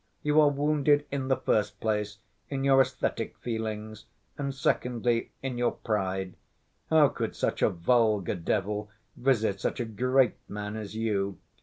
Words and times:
You 0.23 0.41
are 0.41 0.49
wounded, 0.49 1.05
in 1.11 1.27
the 1.27 1.37
first 1.37 1.79
place, 1.79 2.17
in 2.49 2.63
your 2.63 2.81
esthetic 2.81 3.37
feelings, 3.37 4.05
and, 4.35 4.51
secondly, 4.51 5.29
in 5.43 5.59
your 5.59 5.73
pride. 5.73 6.33
How 6.89 7.07
could 7.09 7.35
such 7.35 7.61
a 7.61 7.69
vulgar 7.69 8.33
devil 8.33 8.89
visit 9.15 9.61
such 9.61 9.79
a 9.79 9.85
great 9.85 10.37
man 10.49 10.75
as 10.75 10.95
you! 10.95 11.37